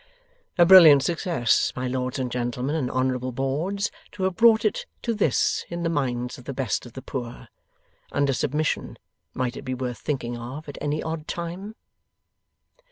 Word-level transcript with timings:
A 0.57 0.65
brilliant 0.65 1.03
success, 1.03 1.71
my 1.75 1.87
Lords 1.87 2.17
and 2.17 2.31
Gentlemen 2.31 2.75
and 2.75 2.89
Honourable 2.89 3.31
Boards 3.31 3.91
to 4.13 4.23
have 4.23 4.35
brought 4.35 4.65
it 4.65 4.87
to 5.03 5.13
this 5.13 5.63
in 5.69 5.83
the 5.83 5.91
minds 5.91 6.39
of 6.39 6.45
the 6.45 6.55
best 6.55 6.87
of 6.87 6.93
the 6.93 7.03
poor! 7.03 7.49
Under 8.11 8.33
submission, 8.33 8.97
might 9.35 9.55
it 9.55 9.61
be 9.61 9.75
worth 9.75 9.99
thinking 9.99 10.35
of 10.35 10.67
at 10.67 10.79
any 10.81 11.03
odd 11.03 11.27
time? 11.27 11.75